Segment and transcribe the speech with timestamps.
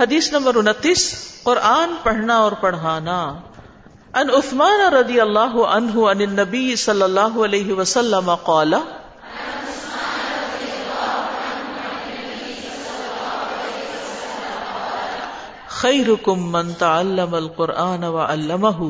[0.00, 1.02] حدیث نمبر انتیس،
[1.42, 3.34] قرآن پڑھنا اور پڑھانا۔
[4.14, 8.74] ان عثمان رضی اللہ عنہ عن النبی صلی اللہ علیہ وسلم قال،
[15.68, 18.80] خیرکم من تعلم القرآن وعلمہ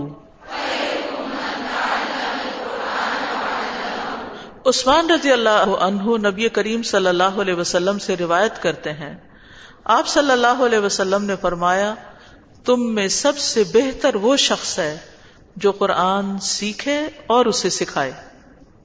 [4.66, 9.31] عثمان رضی اللہ عنہ نبی کریم صلی اللہ علیہ وسلم سے روایت کرتے ہیں۔
[9.84, 11.94] آپ صلی اللہ علیہ وسلم نے فرمایا،
[12.64, 14.98] تم میں سب سے بہتر وہ شخص ہے
[15.56, 18.12] جو قرآن سیکھے اور اسے سکھائے۔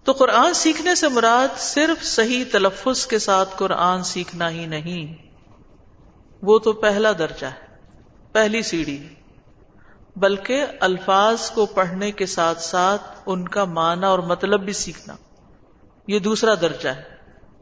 [0.03, 5.27] تو قرآن سیکھنے سے مراد صرف صحیح تلفظ کے ساتھ قرآن سیکھنا ہی نہیں۔
[6.41, 7.75] وہ تو پہلا درجہ ہے،
[8.31, 9.07] پہلی سیڑھی۔
[10.15, 15.13] بلکہ الفاظ کو پڑھنے کے ساتھ ساتھ ان کا معنی اور مطلب بھی سیکھنا۔
[16.07, 17.16] یہ دوسرا درجہ ہے۔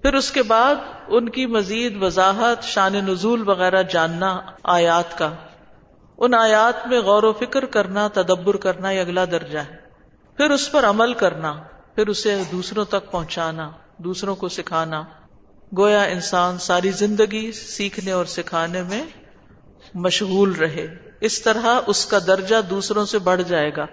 [0.05, 0.75] پھر اس کے بعد
[1.07, 5.33] ان کی مزید وضاحت شان نزول وغیرہ جاننا آیات کا۔
[6.17, 9.75] ان آیات میں غور و فکر کرنا، تدبر کرنا یہ اگلا درجہ ہے۔
[10.37, 11.53] پھر اس پر عمل کرنا،
[11.95, 15.03] پھر اسے دوسروں تک پہنچانا، دوسروں کو سکھانا۔
[15.77, 19.05] گویا انسان ساری زندگی سیکھنے اور سکھانے میں
[19.93, 20.87] مشغول رہے۔
[21.21, 23.85] اس طرح اس کا درجہ دوسروں سے بڑھ جائے گا۔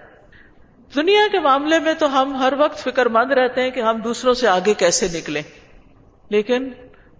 [0.94, 4.34] دنیا کے معاملے میں تو ہم ہر وقت فکر مند رہتے ہیں کہ ہم دوسروں
[4.34, 5.42] سے آگے کیسے نکلیں۔
[6.32, 6.72] لیکن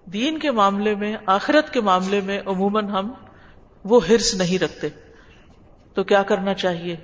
[0.05, 3.13] دین کے معاملے میں، آخرت کے معاملے میں عموماً ہم
[3.85, 4.89] وہ ہرس نہیں رکھتے۔
[5.95, 6.97] تو کیا کرنا چاہیے؟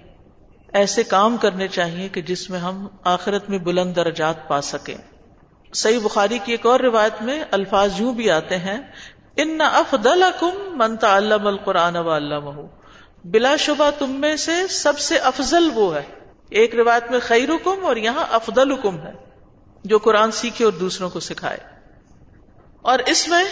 [0.72, 4.94] ایسے کام کرنے چاہیے کہ جس میں ہم آخرت میں بلند درجات پا سکیں۔
[5.74, 8.78] صحیح بخاری کی ایک اور روایت میں الفاظ یوں بھی آتے ہیں،
[9.36, 12.62] ان افدل کم منتا علام القرآن و علامہ
[13.24, 16.02] بلا شبہ تم میں سے سب سے افضل وہ ہے۔
[16.50, 19.12] ایک روایت میں خیر حکم اور یہاں افضل حکم ہے،
[19.84, 21.77] جو قرآن سیکھے اور دوسروں کو سکھائے۔
[22.82, 23.44] اور اس میں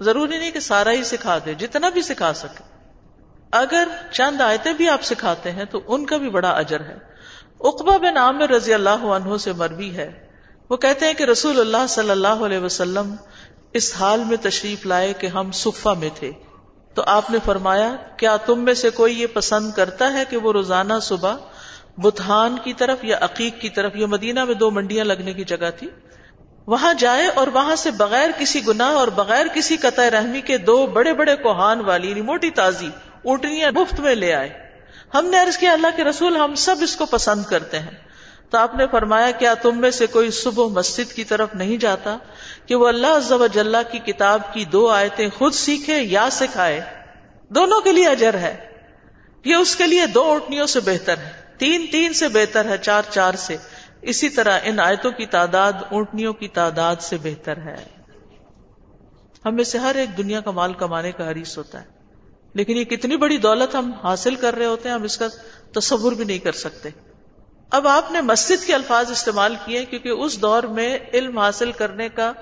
[0.00, 2.62] ضروری نہیں کہ سارا ہی سکھا دے، جتنا بھی سکھا سکے۔
[3.52, 6.96] اگر چند آیتیں بھی آپ سکھاتے ہیں تو ان کا بھی بڑا اجر ہے۔
[7.60, 10.28] اقبا بن عامر رضی اللہ عنہ سے مربی ہے۔
[10.68, 13.14] وہ کہتے ہیں کہ رسول اللہ صلی اللہ علیہ وسلم
[13.72, 16.32] اس حال میں تشریف لائے کہ ہم صفا میں تھے۔
[16.94, 20.52] تو آپ نے فرمایا، کیا تم میں سے کوئی یہ پسند کرتا ہے کہ وہ
[20.52, 21.36] روزانہ صبح
[21.96, 25.70] بتان کی طرف یا عقیق کی طرف، یہ مدینہ میں دو منڈیاں لگنے کی جگہ
[25.78, 25.90] تھی؟
[26.70, 30.86] وہاں جائے اور وہاں سے بغیر کسی گناہ اور بغیر کسی قطع رحمی کے دو
[30.86, 32.88] بڑے بڑے کوہان والی یعنی موٹی تازی،
[33.24, 34.48] اونٹنیاں مفت میں لے آئے۔
[35.14, 37.90] ہم نے عرض کیا، اللہ کے رسول، ہم سب اس کو پسند کرتے ہیں۔
[38.50, 42.16] تو آپ نے فرمایا، کیا تم میں سے کوئی صبح مسجد کی طرف نہیں جاتا
[42.66, 46.80] کہ وہ اللہ جل کی کتاب کی دو آیتیں خود سیکھے یا سکھائے؟
[47.48, 48.56] دونوں کے لیے اجر ہے۔
[49.44, 53.02] یہ اس کے لیے دو اونٹنیوں سے بہتر ہے۔ تین تین سے بہتر ہے، چار
[53.10, 53.56] چار سے۔
[54.02, 57.84] اسی طرح ان آیتوں کی تعداد اونٹنیوں کی تعداد سے بہتر ہے۔
[59.44, 61.86] ہمیں سے ہر ایک دنیا کا مال کمانے کا حریص ہوتا ہے۔
[62.54, 65.26] لیکن یہ کتنی بڑی دولت ہم حاصل کر رہے ہوتے ہیں، ہم اس کا
[65.72, 66.88] تصور بھی نہیں کر سکتے۔
[67.70, 72.08] اب آپ نے مسجد کے الفاظ استعمال کیے کیونکہ اس دور میں علم حاصل کرنے
[72.08, 72.32] کا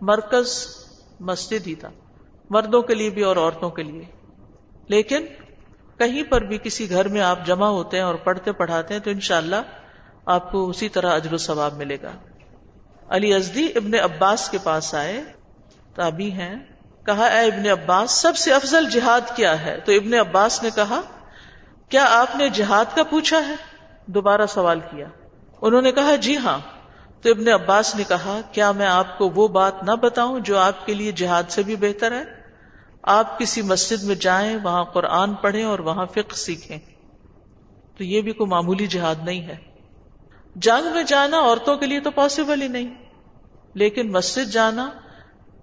[0.00, 0.66] مرکز
[1.20, 1.90] مسجد ہی تھا۔
[2.50, 4.04] مردوں کے لیے بھی اور عورتوں کے لیے۔
[4.88, 5.26] لیکن
[5.98, 9.10] کہیں پر بھی کسی گھر میں آپ جمع ہوتے ہیں اور پڑھتے پڑھاتے ہیں تو
[9.10, 9.87] انشاءاللہ اللہ
[10.28, 12.10] آپ کو اسی طرح اجر و ثواب ملے گا۔
[13.08, 15.24] علی ازدی ابن عباس کے پاس آئے،
[15.94, 16.56] تابی ہیں،
[17.06, 21.00] کہا، اے ابن عباس، سب سے افضل جہاد کیا ہے؟ تو ابن عباس نے کہا،
[21.88, 23.54] کیا آپ نے جہاد کا پوچھا ہے؟
[24.06, 25.06] دوبارہ سوال کیا۔
[25.62, 26.58] انہوں نے کہا جی ہاں۔
[27.22, 30.86] تو ابن عباس نے کہا، کیا میں آپ کو وہ بات نہ بتاؤں جو آپ
[30.86, 32.24] کے لیے جہاد سے بھی بہتر ہے؟
[33.02, 36.78] آپ کسی مسجد میں جائیں، وہاں قرآن پڑھیں اور وہاں فقہ سیکھیں۔
[37.98, 39.67] تو یہ بھی کوئی معمولی جہاد نہیں ہے۔
[40.54, 42.94] جنگ میں جانا عورتوں کے لیے تو پاسبل ہی نہیں۔
[43.74, 44.90] لیکن مسجد جانا،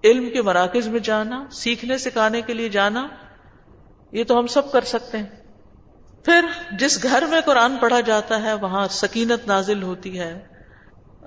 [0.04, 3.08] علم کے مراکز میں جانا، سیکھنے، سکھانے کے لیے جانا،
[4.12, 5.26] یہ تو ہم سب کر سکتے ہیں۔
[6.26, 10.48] پھر جس گھر میں قرآن پڑھا جاتا ہے، وہاں سکینت نازل ہوتی ہے،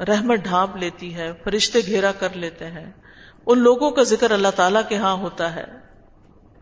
[0.08, 2.92] رحمت ڈھانپ لیتی ہے، فرشتے گھیرا کر لیتے ہیں۔
[3.46, 5.64] ان لوگوں کا ذکر اللہ تعالی کے ہاں ہوتا ہے۔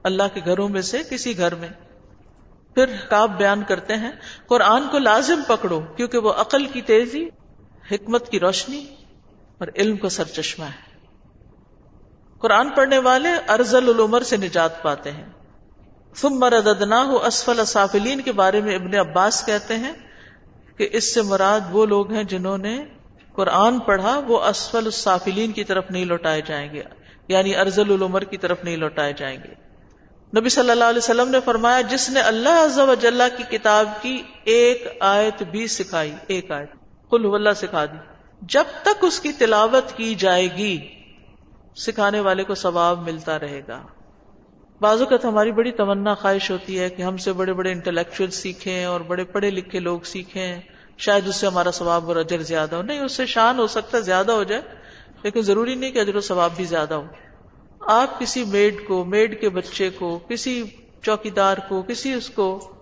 [0.03, 1.69] اللہ کے گھروں میں سے کسی گھر میں۔
[2.77, 4.11] پھر کاب بیان کرتے ہیں،
[4.47, 7.29] قرآن کو لازم پکڑو کیونکہ وہ عقل کی تیزی،
[7.91, 8.87] حکمت کی روشنی
[9.59, 10.99] اور علم کا سر چشمہ ہے۔
[12.39, 15.25] قرآن پڑھنے والے ارزل العمر سے نجات پاتے ہیں۔
[16.17, 19.93] ثم رددناہ اسفل سافلین کے بارے میں ابن عباس کہتے ہیں
[20.77, 22.85] کہ اس سے مراد وہ لوگ ہیں جنہوں نے
[23.33, 26.83] قرآن پڑھا، وہ اسفل السافلین کی طرف نہیں لوٹائے جائیں گے
[27.29, 29.66] یعنی ارزل العمر کی طرف نہیں لوٹائے جائیں گے۔
[30.37, 33.89] نبی صلی اللہ علیہ وسلم نے فرمایا، جس نے اللہ عز و جلہ کی کتاب
[34.03, 36.69] کی ایک آیت بھی سکھائی، ایک آیت
[37.11, 37.97] کل اللہ سکھا دی۔
[38.43, 40.89] جب تک اس کی تلاوت کی جائے گی،
[41.77, 43.83] سکھانے والے کو ثواب ملتا رہے گا۔
[44.81, 48.85] بعض اوقات ہماری بڑی تمنا خواہش ہوتی ہے کہ ہم سے بڑے بڑے انٹلیکچوئل سیکھیں
[48.85, 50.61] اور بڑے پڑھے لکھے لوگ سیکھیں۔
[50.99, 53.99] شاید اس سے ہمارا ثواب اور اجر زیادہ ہو۔ نہیں، اس سے شان ہو سکتا
[53.99, 54.63] ہے زیادہ ہو جائے،
[55.23, 57.07] لیکن ضروری نہیں کہ اجر و ثواب بھی زیادہ ہو۔
[57.87, 60.65] آپ کسی میڈ کو، میڈ کے بچے کو، کسی
[61.03, 62.75] چوکی دار کو، کسی اس کو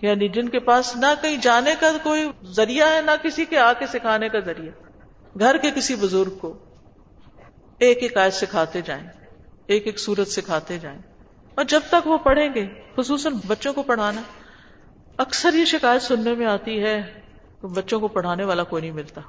[0.00, 3.72] یعنی جن کے پاس نہ کہیں جانے کا کوئی ذریعہ ہے، نہ کسی کے آ
[3.72, 4.72] کے سکھانے کا ذریعہ،
[5.38, 6.58] گھر کے کسی بزرگ کو
[7.78, 9.06] ایک ایک آیت سکھاتے جائیں،
[9.66, 10.98] ایک ایک سورت سکھاتے جائیں۔
[11.54, 12.66] اور جب تک وہ پڑھیں گے،
[12.96, 14.20] خصوصاً بچوں کو پڑھانا،
[15.16, 17.02] اکثر یہ شکایت سننے میں آتی ہے
[17.62, 19.20] بچوں کو پڑھانے والا کوئی نہیں ملتا۔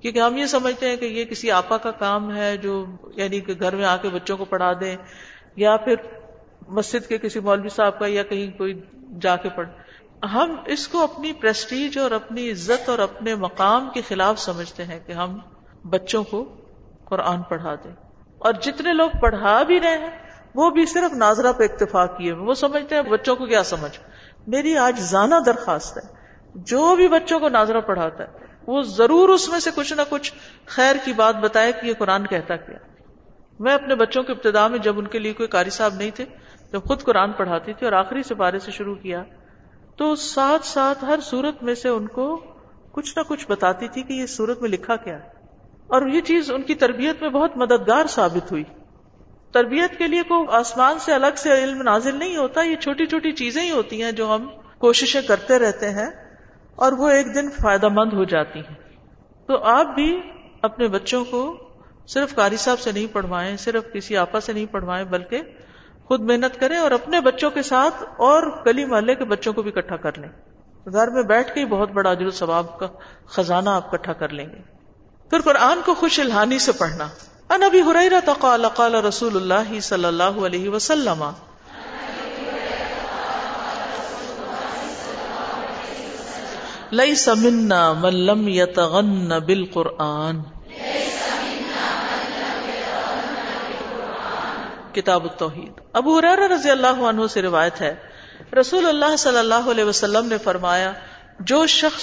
[0.00, 2.84] کیونکہ ہم یہ سمجھتے ہیں کہ یہ کسی آپا کا کام ہے جو
[3.16, 4.96] یعنی کہ گھر میں آ کے بچوں کو پڑھا دیں
[5.56, 5.94] یا پھر
[6.68, 8.80] مسجد کے کسی مولوی صاحب کا یا کہیں کوئی
[9.20, 9.68] جا کے پڑھ۔
[10.24, 15.00] ہم اس کو اپنی پریسٹیج اور اپنی عزت اور اپنے مقام کے خلاف سمجھتے ہیں
[15.06, 15.38] کہ ہم
[15.84, 16.54] بچوں کو
[17.04, 17.92] قرآن پڑھا دیں۔
[18.38, 20.10] اور جتنے لوگ پڑھا بھی رہے ہیں،
[20.54, 23.98] وہ بھی صرف ناظرہ پہ اکتفا کیے وہ سمجھتے ہیں بچوں کو کیا سمجھ۔
[24.46, 26.02] میری آج زانا درخواست ہے،
[26.54, 30.32] جو بھی بچوں کو ناظرہ پڑھاتا ہے وہ ضرور اس میں سے کچھ نہ کچھ
[30.66, 32.78] خیر کی بات بتائے کہ یہ قرآن کہتا کیا۔
[33.60, 36.24] میں اپنے بچوں کے ابتدا میں جب ان کے لیے کوئی قاری صاحب نہیں تھے،
[36.72, 39.22] جب خود قرآن پڑھاتی تھی اور آخری سپارے سے شروع کیا،
[39.96, 42.40] تو ساتھ ساتھ ہر صورت میں سے ان کو
[42.92, 45.28] کچھ نہ کچھ بتاتی تھی کہ یہ صورت میں لکھا کیا۔ ہے
[45.86, 48.64] اور یہ چیز ان کی تربیت میں بہت مددگار ثابت ہوئی۔
[49.52, 53.32] تربیت کے لیے کوئی آسمان سے الگ سے علم نازل نہیں ہوتا، یہ چھوٹی چھوٹی
[53.32, 54.46] چیزیں ہی ہوتی ہیں جو ہم
[54.78, 56.23] کوششیں کرتے رہتے ہیں۔
[56.76, 58.74] اور وہ ایک دن فائدہ مند ہو جاتی ہیں۔
[59.46, 60.20] تو آپ بھی
[60.62, 61.56] اپنے بچوں کو
[62.06, 65.42] صرف قاری صاحب سے نہیں پڑھوائیں، صرف کسی آپا سے نہیں پڑھوائیں، بلکہ
[66.04, 69.72] خود محنت کریں اور اپنے بچوں کے ساتھ اور گلی محلے کے بچوں کو بھی
[69.76, 70.28] اکٹھا کر لیں۔
[70.92, 72.86] گھر میں بیٹھ کے ہی بہت بڑا اجر ثواب کا
[73.26, 74.60] خزانہ آپ اکٹھا کر لیں گے۔
[75.30, 77.08] پھر قرآن کو خوش الحانی سے پڑھنا۔
[77.50, 81.24] ان ابی حریرہ قال قال رسول اللہ صلی اللہ علیہ وسلم
[86.94, 90.40] لیس منا من لم يتغن بالقرآن.
[94.92, 95.80] کتاب التوحید.
[95.92, 97.94] ابو حرار رضی اللہ عنہ سے روایت ہے،
[98.60, 100.92] رسول اللہ صلی اللہ علیہ وسلم نے فرمایا،
[101.40, 102.02] جو شخص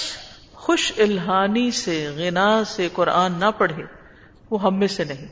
[0.52, 3.82] خوش الہانی سے، غنا سے قرآن نہ پڑھے،
[4.50, 5.28] وہ ہم میں سے نہیں۔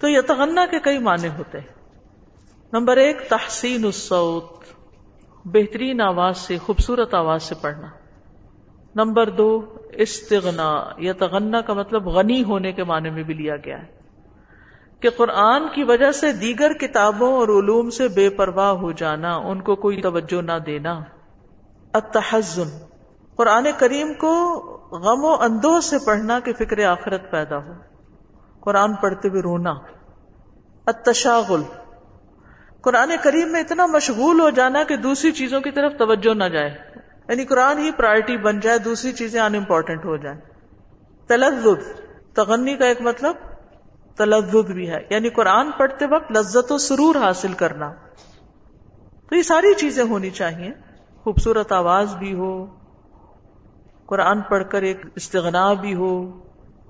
[0.00, 1.74] تو یتغنا کے کئی معنی ہوتے ہیں۔
[2.72, 4.64] نمبر ایک، تحسین الصوت،
[5.44, 7.86] بہترین آواز سے، خوبصورت آواز سے پڑھنا۔
[8.96, 13.96] نمبر دو، استغنا یتغنا کا مطلب غنی ہونے کے معنی میں بھی لیا گیا ہے۔
[15.00, 19.62] کہ قرآن کی وجہ سے دیگر کتابوں اور علوم سے بے پرواہ ہو جانا، ان
[19.62, 21.00] کو کوئی توجہ نہ دینا۔
[21.92, 22.84] التحزن،
[23.36, 24.60] قرآن کریم کو
[24.92, 27.72] غم و اندوز سے پڑھنا کہ فکر آخرت پیدا ہو۔
[28.60, 29.74] قرآن پڑھتے ہوئے رونا۔
[30.86, 31.62] التشاغل،
[32.80, 36.85] قرآن کریم میں اتنا مشغول ہو جانا کہ دوسری چیزوں کی طرف توجہ نہ جائے۔
[37.28, 40.40] یعنی قرآن ہی پرائرٹی بن جائے، دوسری چیزیں ان امپورٹنٹ ہو جائیں۔
[41.26, 42.00] تلزد
[42.34, 43.34] تغنی کا ایک مطلب
[44.16, 47.92] تلزد بھی ہے۔ یعنی قرآن پڑھتے وقت لذت و سرور حاصل کرنا۔
[49.28, 50.72] تو یہ ساری چیزیں ہونی چاہیے۔
[51.22, 52.66] خوبصورت آواز بھی ہو،
[54.06, 56.40] قرآن پڑھ کر ایک استغنا بھی ہو،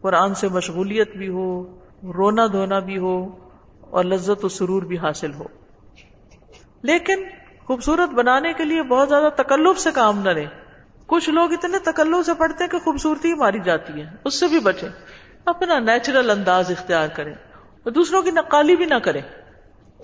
[0.01, 3.37] قرآن سے مشغولیت بھی ہو، رونا دھونا بھی ہو
[3.81, 5.45] اور لذت و سرور بھی حاصل ہو۔
[6.83, 7.25] لیکن
[7.67, 10.47] خوبصورت بنانے کے لیے بہت زیادہ تکلف سے کام نہ رہے
[11.07, 14.61] کچھ لوگ اتنے تکلف سے پڑھتے ہیں کہ خوبصورتی ماری جاتی ہے، اس سے بھی
[14.61, 14.89] بچے
[15.45, 19.21] اپنا نیچرل انداز اختیار کریں۔ اور دوسروں کی نقالی بھی نہ کریں۔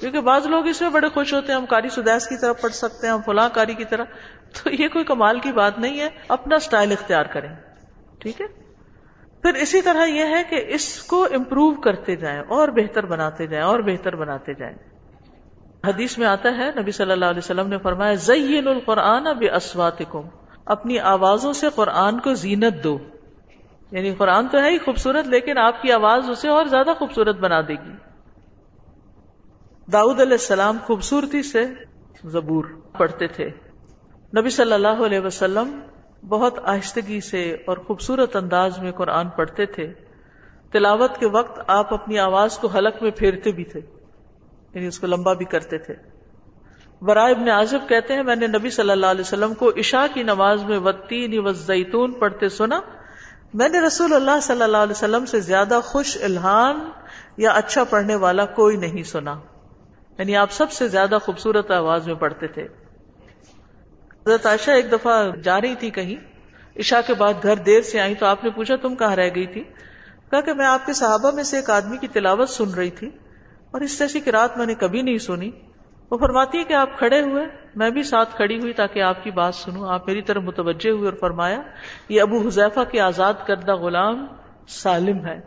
[0.01, 2.73] کیونکہ بعض لوگ اس میں بڑے خوش ہوتے ہیں، ہم کاری سدیس کی طرف پڑھ
[2.73, 4.05] سکتے ہیں، ہم فلاں کاری کی طرح۔
[4.53, 7.55] تو یہ کوئی کمال کی بات نہیں ہے، اپنا سٹائل اختیار کریں۔
[8.19, 8.47] ٹھیک ہے؟
[9.43, 13.67] پھر اسی طرح یہ ہے کہ اس کو امپروو کرتے جائیں اور بہتر بناتے جائیں
[13.67, 14.92] اور بہتر بناتے جائیں۔
[15.87, 20.03] حدیث میں آتا ہے، نبی صلی اللہ علیہ وسلم نے فرمایا زین القرآن اب اسوات
[20.65, 22.99] اپنی آوازوں سے قرآن کو زینت دو۔
[23.91, 27.61] یعنی قرآن تو ہے ہی خوبصورت، لیکن آپ کی آواز اسے اور زیادہ خوبصورت بنا
[27.61, 27.93] دے گی۔
[29.93, 31.67] داؤد علیہ السلام خوبصورتی سے
[32.25, 32.65] زبور
[32.99, 33.51] پڑھتے تھے۔
[34.39, 35.81] نبی صلی اللہ علیہ وسلم
[36.29, 39.93] بہت آہستگی سے اور خوبصورت انداز میں قرآن پڑھتے تھے۔
[40.73, 44.02] تلاوت کے وقت آپ اپنی آواز کو حلق میں پھیرتے بھی تھے۔
[44.75, 45.95] یعنی اس کو لمبا بھی کرتے تھے۔
[47.03, 50.23] برائے ابن عازب کہتے ہیں، میں نے نبی صلی اللہ علیہ وسلم کو عشاء کی
[50.23, 52.81] نماز میں وطین و زیتون پڑھتے سنا۔
[53.55, 56.91] میں نے رسول اللہ صلی اللہ علیہ وسلم سے زیادہ خوش الحان
[57.37, 59.41] یا اچھا پڑھنے والا کوئی نہیں سنا۔
[60.19, 62.63] یعنی آپ سب سے زیادہ خوبصورت آواز میں پڑھتے تھے۔
[64.27, 66.17] حضرت عائشہ ایک دفعہ جا رہی تھی کہیں۔
[66.79, 69.47] عشاء کے بعد گھر دیر سے آئی تو آپ نے پوچھا، تم کہاں رہ گئی
[69.47, 69.63] تھی؟
[70.31, 73.11] کہا کہ میں آپ کے صحابہ میں سے ایک آدمی کی تلاوت سن رہی تھی۔
[73.73, 75.51] اور اس جیسی کی رات میں نے کبھی نہیں سنی،
[76.11, 77.45] وہ فرماتی ہے کہ آپ کھڑے ہوئے،
[77.77, 81.05] میں بھی ساتھ کھڑی ہوئی تاکہ آپ کی بات سنوں۔ آپ میری طرف متوجہ ہوئے
[81.05, 81.63] اور فرمایا،
[82.09, 84.27] یہ ابو حذیفہ کے آزاد کردہ غلام
[84.69, 85.41] سالم ہے۔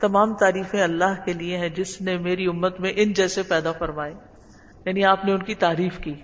[0.00, 4.14] تمام تعریفیں اللہ کے لیے ہیں جس نے میری امت میں ان جیسے پیدا فرمائے۔
[4.86, 6.14] یعنی آپ نے ان کی تعریف کی۔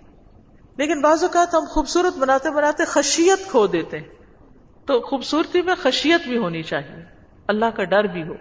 [0.76, 3.98] لیکن بعض اوقات ہم خوبصورت بناتے بناتے خشیت کھو دیتے
[4.86, 7.04] تو خوبصورتی میں خشیت بھی ہونی چاہیے۔
[7.48, 8.34] اللہ کا ڈر بھی ہو۔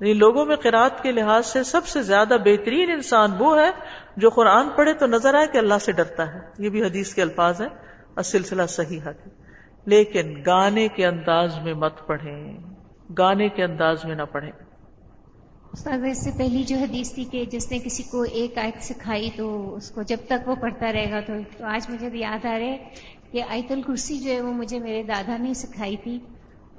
[0.00, 3.70] یعنی لوگوں میں قرآت کے لحاظ سے سب سے زیادہ بہترین انسان وہ ہے
[4.16, 7.22] جو قرآن پڑھے تو نظر آئے کہ اللہ سے ڈرتا ہے۔ یہ بھی حدیث کے
[7.22, 7.68] الفاظ ہیں۔
[8.14, 9.12] اور سلسلہ صحیح ہے
[9.84, 12.58] لیکن گانے کے انداز میں مت پڑھیں۔
[13.18, 14.50] گانے کے انداز میں نہ پڑھیں۔
[15.72, 19.30] استاد اس سے پہلی جو حدیث تھی کہ جس نے کسی کو ایک آیت سکھائی
[19.36, 21.32] تو اس کو جب تک وہ پڑھتا رہے گا تو
[21.64, 22.76] آج مجھے یاد آ رہے
[23.32, 26.18] کہ آیت الکرسی جو ہے وہ مجھے میرے دادا نے سکھائی تھی۔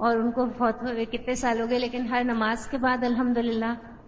[0.00, 3.38] اور ان کو بہت ہوئے کتنے سال ہو گئے لیکن ہر نماز کے بعد الحمد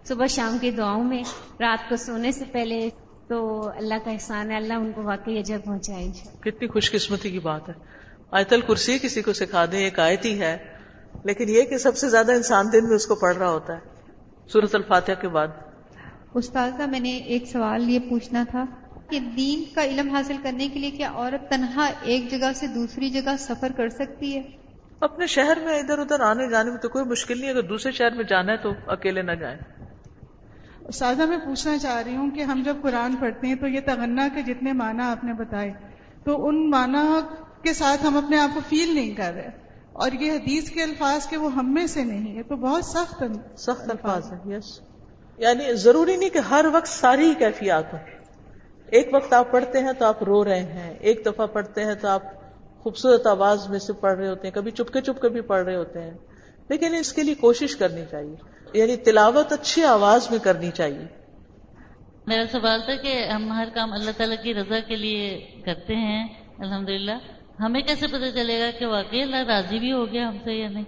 [0.03, 1.23] صبح شام کی دعاؤں میں
[1.59, 2.89] رات کو سونے سے پہلے
[3.27, 7.39] تو اللہ کا احسان ہے اللہ ان کو واقعی اجر پہنچائے کتنی خوش قسمتی کی
[7.39, 7.73] بات ہے۔
[8.31, 10.57] آیت الکرسی کسی کو سکھا دیں ایک آیت ہی ہے
[11.23, 13.79] لیکن یہ کہ سب سے زیادہ انسان دن میں اس کو پڑھ رہا ہوتا ہے۔
[14.47, 15.47] سورت الفاتحہ کے بعد۔
[16.33, 18.65] استاد کا میں نے ایک سوال یہ پوچھنا تھا
[19.09, 23.09] کہ دین کا علم حاصل کرنے کے لیے کیا عورت تنہا ایک جگہ سے دوسری
[23.09, 24.62] جگہ سفر کر سکتی ہے؟
[25.03, 28.11] اپنے شہر میں ادھر ادھر آنے جانے میں تو کوئی مشکل نہیں اگر دوسرے شہر
[28.11, 29.57] میں جانا ہے تو اکیلے نہ جائیں۔
[30.93, 34.27] سازا میں پوچھنا چاہ رہی ہوں کہ ہم جب قرآن پڑھتے ہیں تو یہ تغنا
[34.35, 35.71] کے جتنے معنی آپ نے بتائے
[36.23, 37.19] تو ان معنی
[37.61, 39.49] کے ساتھ ہم اپنے آپ کو فیل نہیں کر رہے۔
[39.93, 43.23] اور یہ حدیث کے الفاظ کے وہ ہم میں سے نہیں ہے تو بہت سخت
[43.57, 44.81] سخت الفاظ ہے یس
[45.37, 47.99] یعنی ضروری نہیں کہ ہر وقت ساری ہی کیفیات ہوں۔
[48.87, 52.07] ایک وقت آپ پڑھتے ہیں تو آپ رو رہے ہیں ایک دفعہ پڑھتے ہیں تو
[52.07, 52.23] آپ
[52.83, 56.01] خوبصورت آواز میں سے پڑھ رہے ہوتے ہیں کبھی چپکے چپکے بھی پڑھ رہے ہوتے
[56.01, 56.13] ہیں۔
[56.69, 58.35] لیکن اس کے لیے کوشش کرنی چاہیے۔
[58.73, 61.05] یعنی تلاوت اچھی آواز میں کرنی چاہیے۔
[62.27, 66.27] میرا سوال تھا کہ ہم ہر کام اللہ تعالیٰ کی رضا کے لیے کرتے ہیں
[66.59, 66.89] الحمد
[67.59, 70.69] ہمیں کیسے پتہ چلے گا کہ واقعی اللہ راضی بھی ہو گیا ہم سے یا
[70.69, 70.83] نہیں؟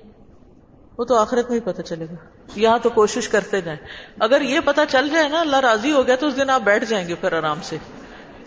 [0.97, 2.15] وہ تو آخرت میں ہی پتہ چلے گا۔
[2.55, 3.79] یہاں تو کوشش کرتے جائیں۔
[4.19, 6.85] اگر یہ پتا چل جائے نا اللہ راضی ہو گیا تو اس دن آپ بیٹھ
[6.85, 7.77] جائیں گے پھر آرام سے۔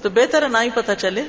[0.02, 1.22] تو بہتر نہ ہی پتہ چلے۔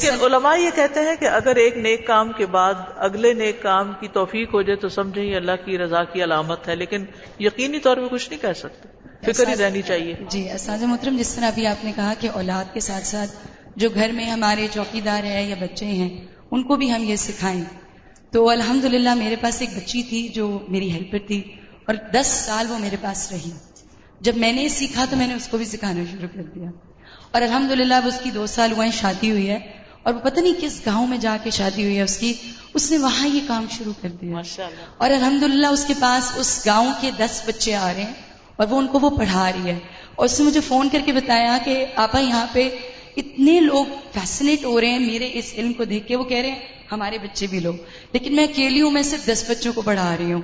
[0.00, 3.92] کہ علماء یہ کہتے ہیں کہ اگر ایک نیک کام کے بعد اگلے نیک کام
[4.00, 7.04] کی توفیق ہو جائے تو سمجھے یہ اللہ کی رضا کی علامت ہے لیکن
[7.38, 8.88] یقینی طور پہ کچھ نہیں کہہ سکتے۔
[9.32, 12.74] فکر ہی رہنی چاہیے۔ جی اساتذہ محترم جس طرح ابھی آپ نے کہا کہ اولاد
[12.74, 13.30] کے ساتھ ساتھ
[13.76, 17.16] جو گھر میں ہمارے چوکی دار ہے یا بچے ہیں ان کو بھی ہم یہ
[17.16, 17.64] سکھائیں۔
[18.30, 18.84] تو الحمد
[19.16, 21.42] میرے پاس ایک بچی تھی جو میری ہیلپر تھی
[21.84, 23.50] اور دس سال وہ میرے پاس رہی۔
[24.20, 26.70] جب میں نے سیکھا تو میں نے اس کو بھی سکھانا شروع کر دیا۔
[27.36, 29.58] اور الحمد للہ اس کی دو سال ہوئے شادی ہوئی ہے۔
[30.02, 32.32] اور وہ پتہ نہیں کس گاؤں میں جا کے شادی ہوئی ہے اس کی۔
[32.74, 34.36] اس نے وہاں یہ کام شروع کر دیا۔
[34.96, 38.12] اور الحمد اس کے پاس اس گاؤں کے دس بچے آ رہے ہیں
[38.56, 39.78] اور وہ ان کو وہ پڑھا رہی ہے۔
[40.14, 42.68] اور اس نے مجھے فون کر کے بتایا کہ آپا یہاں پہ
[43.16, 46.50] اتنے لوگ فیسنیٹ ہو رہے ہیں میرے اس علم کو دیکھ کے وہ کہہ رہے
[46.50, 46.58] ہیں
[46.92, 47.74] ہمارے بچے بھی لوگ۔
[48.12, 50.42] لیکن میں اکیلی ہوں میں صرف دس بچوں کو پڑھا رہی ہوں۔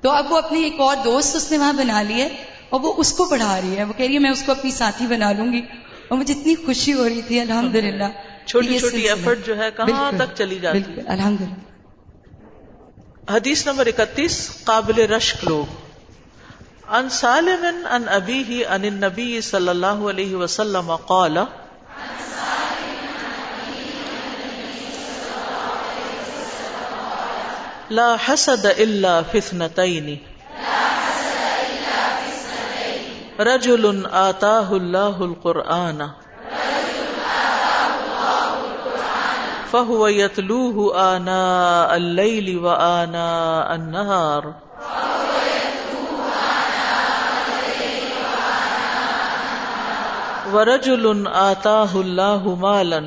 [0.00, 2.28] تو اب وہ اپنی ایک اور دوست اس نے وہاں بنا لی ہے
[2.68, 4.70] اور وہ اس کو پڑھا رہی ہے۔ وہ کہہ رہی ہے میں اس کو اپنی
[4.70, 5.60] ساتھی بنا لوں گی۔
[6.08, 8.08] اور مجھے اتنی خوشی ہو رہی تھی الحمد للہ
[8.46, 11.62] چھوٹی چھوٹی ایفرٹ جو ہے کہاں تک چلی جاتی الحمد للہ
[13.30, 15.64] حدیث نمبر اکتیس قابل رشک لوگ۔
[16.88, 21.38] ان سالم ان ابی ہی ان نبی صلی اللہ علیہ وسلم قال
[27.90, 30.14] لا حسد الا فثنتين
[33.40, 36.10] رجل آتاه الله القرآن.
[39.72, 40.76] فهو يتلوه
[41.16, 44.54] آناء الليل وآناء النهار
[50.52, 53.02] ورجل آتاه الله مالا.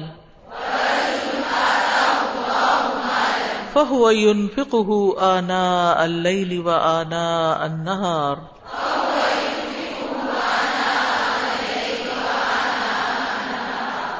[3.75, 8.56] فهو ينفقه آناء الليل وآناء النهار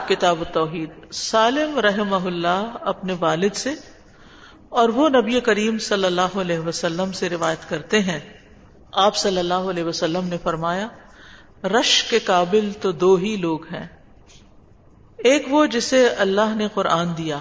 [0.07, 3.73] کتاب التوحید۔ سالم رحم اللہ اپنے والد سے
[4.69, 8.19] اور وہ نبی کریم صلی اللہ علیہ وسلم سے روایت کرتے ہیں۔
[8.91, 10.87] آپ صلی اللہ علیہ وسلم نے فرمایا،
[11.63, 13.87] رش کے قابل تو دو ہی لوگ ہیں۔
[15.17, 17.39] ایک وہ جسے اللہ نے قرآن دیا،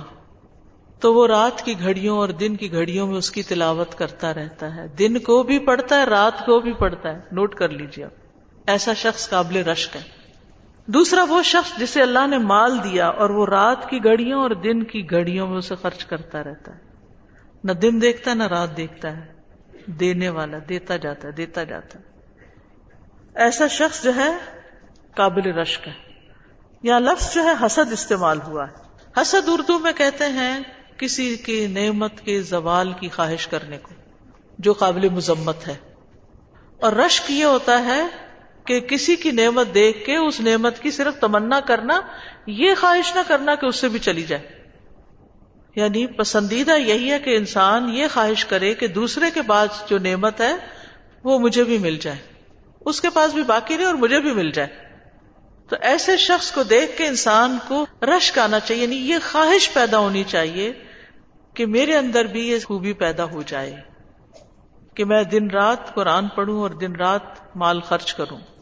[1.00, 4.74] تو وہ رات کی گھڑیوں اور دن کی گھڑیوں میں اس کی تلاوت کرتا رہتا
[4.74, 8.06] ہے۔ دن کو بھی پڑھتا ہے، رات کو بھی پڑھتا ہے۔ نوٹ کر لیجیے
[8.66, 10.25] ایسا شخص قابل رشک ہے۔
[10.86, 14.82] دوسرا وہ شخص جسے اللہ نے مال دیا اور وہ رات کی گھڑیوں اور دن
[14.82, 16.78] کی گھڑیوں میں اسے خرچ کرتا رہتا ہے۔
[17.64, 19.32] نہ دن دیکھتا ہے، نہ رات دیکھتا ہے۔
[19.86, 22.04] دینے والا، دیتا جاتا ہے، دیتا جاتا ہے۔
[23.34, 24.36] ایسا شخص جو ہے
[25.16, 25.92] قابل رشک ہے۔
[26.82, 28.74] یہاں لفظ جو ہے حسد استعمال ہوا ہے۔
[29.20, 30.60] حسد اردو میں کہتے ہیں
[30.98, 33.94] کسی کی نعمت کے زوال کی خواہش کرنے کو،
[34.58, 35.76] جو قابل مذمت ہے۔
[36.80, 38.25] اور رشک یہ ہوتا ہے
[38.66, 42.00] کہ کسی کی نعمت دیکھ کے اس نعمت کی صرف تمنا کرنا،
[42.46, 44.42] یہ خواہش نہ کرنا کہ اس سے بھی چلی جائے۔
[45.76, 50.40] یعنی پسندیدہ یہی ہے کہ انسان یہ خواہش کرے کہ دوسرے کے پاس جو نعمت
[50.40, 50.56] ہے،
[51.24, 52.16] وہ مجھے بھی مل جائے۔
[52.86, 54.68] اس کے پاس بھی باقی نہیں اور مجھے بھی مل جائے۔
[55.68, 59.98] تو ایسے شخص کو دیکھ کے انسان کو رشک آنا چاہیے یعنی یہ خواہش پیدا
[59.98, 60.72] ہونی چاہیے
[61.54, 63.76] کہ میرے اندر بھی یہ خوبی پیدا ہو جائے
[64.94, 68.55] کہ میں دن رات قرآن پڑھوں اور دن رات مال خرچ کروں۔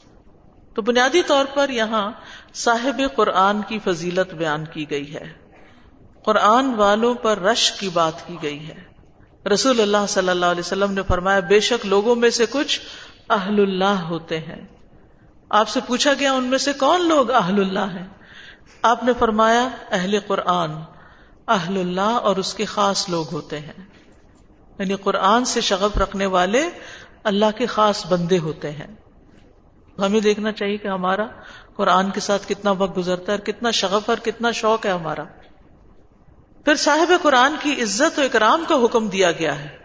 [0.74, 2.12] تو بنیادی طور پر یہاں
[2.54, 5.32] صاحب قرآن کی فضیلت بیان کی گئی ہے۔
[6.24, 8.84] قرآن والوں پر رش کی بات کی گئی ہے۔
[9.48, 12.80] رسول اللہ صلی اللہ علیہ وسلم نے فرمایا، بے شک لوگوں میں سے کچھ
[13.30, 14.66] اہل اللہ ہوتے ہیں۔
[15.50, 18.06] آپ سے پوچھا گیا، ان میں سے کون لوگ اہل اللہ ہیں؟
[18.82, 20.70] آپ نے فرمایا، اہل قرآن،
[21.48, 23.84] اہل اللہ اور اس کے خاص لوگ ہوتے ہیں۔
[24.78, 26.70] یعنی قرآن سے شغف رکھنے والے
[27.24, 29.03] اللہ کے خاص بندے ہوتے ہیں۔
[29.98, 31.26] ہمیں دیکھنا چاہیے کہ ہمارا
[31.76, 35.24] قرآن کے ساتھ کتنا وقت گزرتا ہے اور کتنا شغف اور کتنا شوق ہے ہمارا۔
[36.64, 39.76] پھر صاحب قرآن کی عزت و اکرام کا حکم دیا گیا ہے۔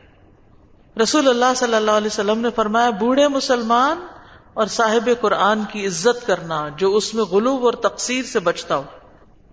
[1.02, 4.06] رسول اللہ صلی اللہ علیہ وسلم نے فرمایا، بوڑھے مسلمان
[4.54, 8.84] اور صاحب قرآن کی عزت کرنا، جو اس میں غلوب اور تقسیر سے بچتا ہو۔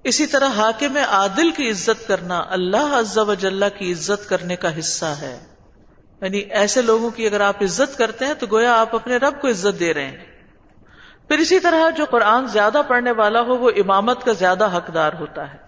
[0.05, 4.79] اسی طرح حاکم عادل کی عزت کرنا اللہ عز و جل کی عزت کرنے کا
[4.79, 5.45] حصہ ہے۔
[6.21, 9.49] یعنی ایسے لوگوں کی اگر آپ عزت کرتے ہیں تو گویا آپ اپنے رب کو
[9.49, 10.36] عزت دے رہے ہیں۔
[11.29, 15.53] پھر اسی طرح جو قرآن زیادہ پڑھنے والا ہو، وہ امامت کا زیادہ حقدار ہوتا
[15.53, 15.59] ہے۔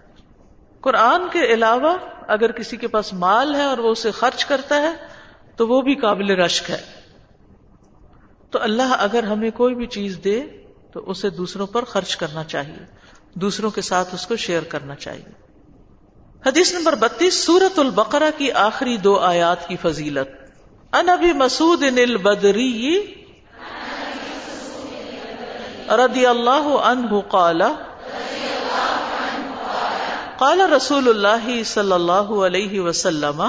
[0.81, 1.97] قرآن کے علاوہ
[2.27, 4.93] اگر کسی کے پاس مال ہے اور وہ اسے خرچ کرتا ہے،
[5.55, 6.81] تو وہ بھی قابل رشک ہے۔
[8.51, 10.43] تو اللہ اگر ہمیں کوئی بھی چیز دے،
[10.93, 12.85] تو اسے دوسروں پر خرچ کرنا چاہیے۔
[13.33, 15.49] دوسروں کے ساتھ اس کو شیئر کرنا چاہیے۔
[16.45, 20.49] حدیث نمبر بتیس سورت البقرہ کی آخری دو آیات کی فضیلت۔
[20.95, 23.03] ان ابھی مسعود البدری
[25.97, 27.61] رضی اللہ عنہ قال
[30.37, 33.41] قال رسول اللہ صلی اللہ علیہ وسلم،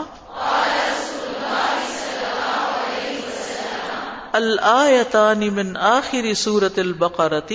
[4.32, 7.52] الآیتان من آخر سورة البقرة،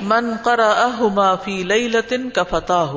[0.00, 2.92] من قرأهما في ليلة كفتاه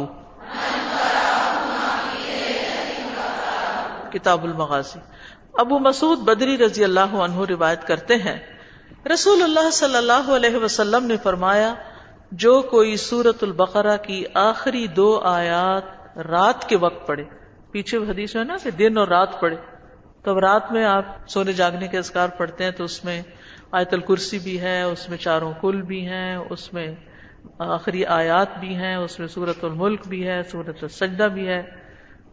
[4.12, 5.11] کتاب المغازی۔
[5.54, 8.40] ابو مسعود بدری رضی اللہ عنہ روایت کرتے ہیں۔
[9.14, 11.74] رسول اللہ صلی اللہ علیہ وسلم نے فرمایا،
[12.32, 17.24] جو کوئی سورت البقرہ کی آخری دو آیات رات کے وقت پڑھے،
[17.72, 19.56] پیچھے حدیث ہے نا کہ دن اور رات پڑھے۔
[20.24, 23.22] تو اب رات میں آپ سونے جاگنے کے اذکار پڑھتے ہیں تو اس میں
[23.72, 26.96] آیت الکرسی بھی ہے، اس میں چاروں کل بھی ہیں، اس میں
[27.60, 31.81] آخری آیات بھی ہیں، اس میں سورت الملک بھی ہے سورت السجدہ بھی ہے۔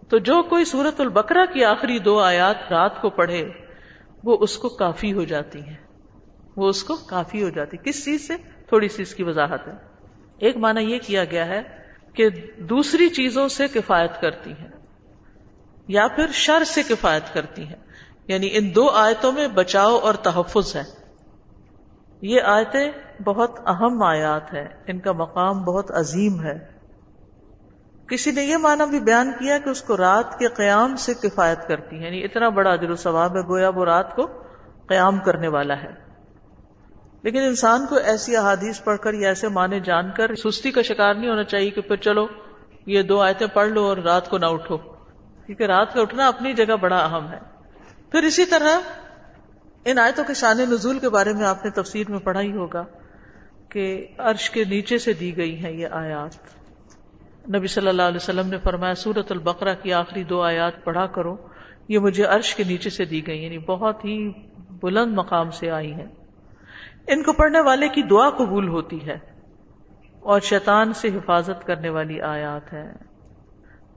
[0.09, 3.49] تو جو کوئی سورت البقرہ کی آخری دو آیات رات کو پڑھے،
[4.25, 5.77] وہ اس کو کافی ہو جاتی ہیں۔
[6.57, 8.37] وہ اس کو کافی ہو جاتی۔ کس چیز سے؟
[8.68, 9.73] تھوڑی سی اس کی وضاحت ہے۔
[10.38, 11.62] ایک معنی یہ کیا گیا ہے
[12.14, 14.68] کہ دوسری چیزوں سے کفایت کرتی ہیں،
[15.88, 17.77] یا پھر شر سے کفایت کرتی ہیں۔
[18.29, 20.83] یعنی ان دو آیتوں میں بچاؤ اور تحفظ ہے۔
[22.21, 22.92] یہ آیتیں
[23.23, 26.78] بہت اہم آیات ہیں۔ ان کا مقام بہت عظیم ہے۔
[28.09, 31.68] کسی نے یہ معنی بھی بیان کیا کہ اس کو رات کے قیام سے کفایت
[31.68, 34.27] کرتی ہے یعنی اتنا بڑا و ثواب ہے، گویا وہ رات کو
[34.87, 36.09] قیام کرنے والا ہے۔
[37.23, 41.14] لیکن انسان کو ایسی احادیث پڑھ کر یا ایسے معنی جان کر سستی کا شکار
[41.14, 42.27] نہیں ہونا چاہیے کہ پھر چلو،
[42.87, 44.77] یہ دو آیتیں پڑھ لو اور رات کو نہ اٹھو۔
[45.47, 47.38] کیونکہ رات کا اٹھنا اپنی جگہ بڑا اہم ہے۔
[48.11, 48.81] پھر اسی طرح
[49.85, 52.85] ان آیتوں کے شان نزول کے بارے میں آپ نے تفسیر میں پڑھا ہی ہوگا
[53.68, 56.58] کہ عرش کے نیچے سے دی گئی ہیں یہ آیات۔
[57.48, 61.37] نبی صلی اللہ علیہ وسلم نے فرمایا سورت البقرہ کی آخری دو آیات پڑھا کرو،
[61.88, 64.16] یہ مجھے عرش کے نیچے سے دی گئی یعنی بہت ہی
[64.82, 66.06] بلند مقام سے آئی ہیں۔
[67.08, 69.16] ان کو پڑھنے والے کی دعا قبول ہوتی ہے،
[70.22, 72.87] اور شیطان سے حفاظت کرنے والی آیات ہے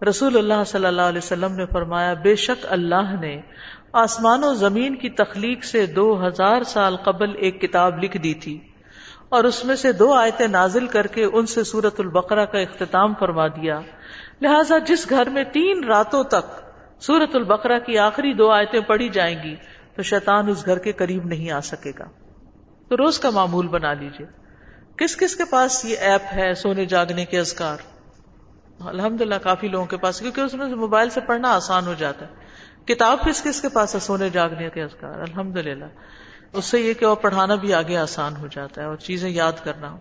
[0.02, 3.40] رسول اللہ صلی اللہ علیہ وسلم نے فرمایا، بے شک اللہ نے
[4.00, 8.60] آسمان و زمین کی تخلیق سے دو ہزار سال قبل ایک کتاب لکھ دی تھی۔
[9.32, 13.14] اور اس میں سے دو آیتیں نازل کر کے ان سے سورت البقرہ کا اختتام
[13.20, 13.80] فرما دیا۔
[14.42, 16.50] لہذا جس گھر میں تین راتوں تک
[17.02, 19.56] سورت البقرہ کی آخری دو آیتیں پڑھی جائیں گی،
[19.96, 22.06] تو شیطان اس گھر کے قریب نہیں آ سکے گا۔
[22.90, 24.26] تو روز کا معمول بنا لیجیے
[24.98, 27.78] کس کس کے پاس یہ ایپ ہے سونے جاگنے کے ازکار
[28.80, 32.26] الحمد للہ کافی لوگوں کے پاس، کیونکہ اس میں موبائل سے پڑھنا آسان ہو جاتا
[32.26, 32.32] ہے۔
[32.86, 35.86] کتاب کس کس کے پاس ہے سونے جاگنے کے ازکار الحمد للہ
[36.54, 39.64] اس سے یہ کہ وہ پڑھانا بھی آگے آسان ہو جاتا ہے اور چیزیں یاد
[39.64, 39.96] کرنا